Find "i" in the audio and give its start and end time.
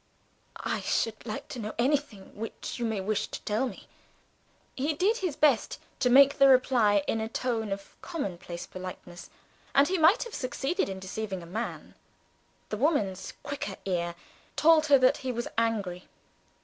0.65-0.79